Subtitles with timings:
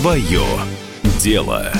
[0.00, 0.46] Свое
[1.18, 1.70] дело.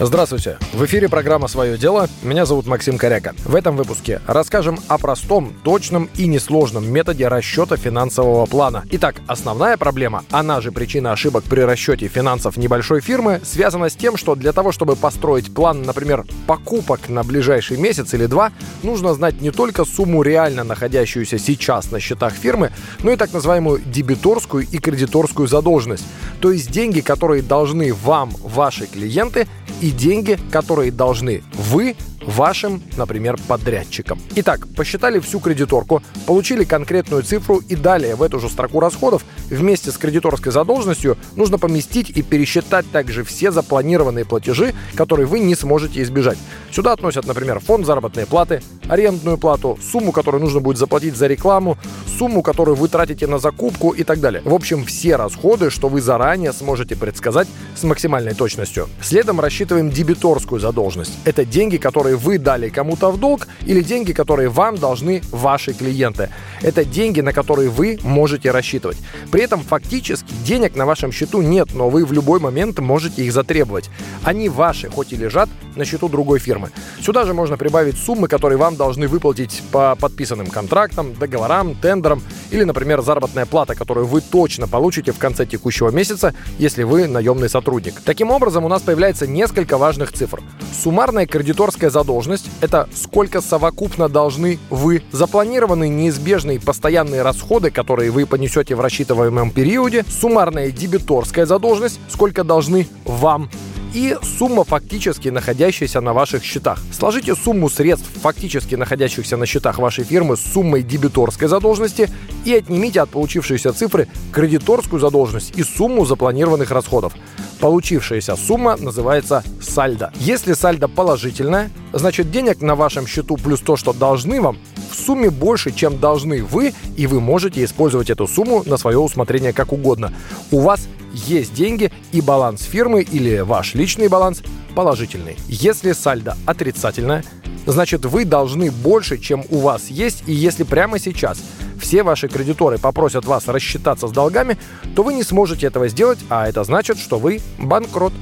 [0.00, 0.58] Здравствуйте!
[0.72, 2.08] В эфире программа «Свое дело».
[2.22, 3.34] Меня зовут Максим Коряка.
[3.44, 8.84] В этом выпуске расскажем о простом, точном и несложном методе расчета финансового плана.
[8.92, 14.16] Итак, основная проблема, она же причина ошибок при расчете финансов небольшой фирмы, связана с тем,
[14.16, 18.52] что для того, чтобы построить план, например, покупок на ближайший месяц или два,
[18.84, 22.70] нужно знать не только сумму реально находящуюся сейчас на счетах фирмы,
[23.02, 26.04] но и так называемую дебиторскую и кредиторскую задолженность.
[26.40, 29.48] То есть деньги, которые должны вам ваши клиенты
[29.80, 31.96] и деньги, которые должны вы
[32.28, 34.20] вашим, например, подрядчикам.
[34.36, 39.90] Итак, посчитали всю кредиторку, получили конкретную цифру и далее в эту же строку расходов вместе
[39.90, 46.02] с кредиторской задолженностью нужно поместить и пересчитать также все запланированные платежи, которые вы не сможете
[46.02, 46.38] избежать.
[46.70, 51.78] Сюда относят, например, фонд заработной платы, арендную плату, сумму, которую нужно будет заплатить за рекламу,
[52.18, 54.42] сумму, которую вы тратите на закупку и так далее.
[54.44, 58.88] В общем, все расходы, что вы заранее сможете предсказать с максимальной точностью.
[59.02, 61.12] Следом рассчитываем дебиторскую задолженность.
[61.24, 66.30] Это деньги, которые вы дали кому-то в долг или деньги, которые вам должны ваши клиенты.
[66.60, 68.98] Это деньги, на которые вы можете рассчитывать.
[69.30, 73.32] При этом фактически денег на вашем счету нет, но вы в любой момент можете их
[73.32, 73.90] затребовать.
[74.24, 76.70] Они ваши, хоть и лежат на счету другой фирмы.
[77.00, 82.64] Сюда же можно прибавить суммы, которые вам должны выплатить по подписанным контрактам, договорам, тендерам или,
[82.64, 88.00] например, заработная плата, которую вы точно получите в конце текущего месяца, если вы наемный сотрудник.
[88.04, 90.42] Таким образом, у нас появляется несколько важных цифр.
[90.82, 98.74] Суммарная кредиторская задолженность– это сколько совокупно должны вы, запланированные неизбежные постоянные расходы, которые вы понесете
[98.74, 103.48] в рассчитываемом периоде, суммарная дебиторская задолженность– сколько должны вам,
[103.94, 106.80] и сумма фактически находящаяся на ваших счетах.
[106.92, 112.10] Сложите сумму средств, фактически находящихся на счетах вашей фирмы с суммой дебиторской задолженности
[112.44, 117.14] и отнимите от получившейся цифры кредиторскую задолженность и сумму запланированных расходов.
[117.60, 120.12] Получившаяся сумма называется сальдо.
[120.20, 124.58] Если сальдо положительное, значит денег на вашем счету плюс то, что должны вам,
[124.98, 129.72] сумме больше, чем должны вы, и вы можете использовать эту сумму на свое усмотрение как
[129.72, 130.12] угодно.
[130.50, 134.42] У вас есть деньги и баланс фирмы или ваш личный баланс
[134.74, 135.36] положительный.
[135.48, 137.24] Если сальдо отрицательное,
[137.66, 141.40] значит вы должны больше, чем у вас есть, и если прямо сейчас
[141.80, 144.58] все ваши кредиторы попросят вас рассчитаться с долгами,
[144.94, 148.12] то вы не сможете этого сделать, а это значит, что вы банкрот.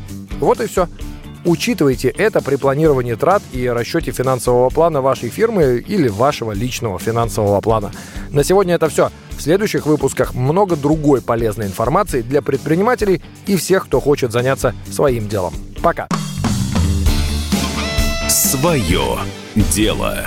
[0.40, 0.88] Вот и все.
[1.46, 7.60] Учитывайте это при планировании трат и расчете финансового плана вашей фирмы или вашего личного финансового
[7.60, 7.92] плана.
[8.30, 9.10] На сегодня это все.
[9.30, 15.28] В следующих выпусках много другой полезной информации для предпринимателей и всех, кто хочет заняться своим
[15.28, 15.54] делом.
[15.82, 16.08] Пока.
[18.28, 19.18] Свое
[19.54, 20.26] дело.